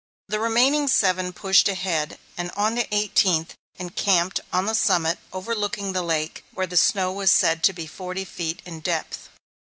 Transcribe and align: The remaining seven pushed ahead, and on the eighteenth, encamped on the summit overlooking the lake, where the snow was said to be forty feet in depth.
The 0.29 0.39
remaining 0.39 0.87
seven 0.87 1.31
pushed 1.31 1.69
ahead, 1.69 2.17
and 2.35 2.49
on 2.55 2.73
the 2.73 2.87
eighteenth, 2.91 3.53
encamped 3.75 4.39
on 4.51 4.65
the 4.65 4.73
summit 4.73 5.19
overlooking 5.31 5.93
the 5.93 6.01
lake, 6.01 6.43
where 6.55 6.65
the 6.65 6.75
snow 6.75 7.11
was 7.11 7.31
said 7.31 7.63
to 7.65 7.71
be 7.71 7.85
forty 7.85 8.25
feet 8.25 8.63
in 8.65 8.79
depth. 8.79 9.29